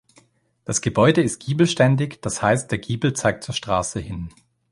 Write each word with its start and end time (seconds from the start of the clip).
Das 0.65 0.81
Gebäude 0.81 1.21
ist 1.21 1.39
giebelständig, 1.41 2.21
das 2.23 2.41
heißt, 2.41 2.71
der 2.71 2.79
Giebel 2.79 3.13
zeigt 3.13 3.43
zur 3.43 3.53
Straße 3.53 3.99
hin. 3.99 4.29